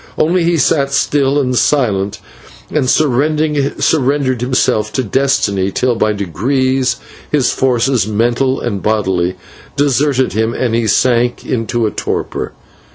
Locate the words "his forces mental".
7.31-8.59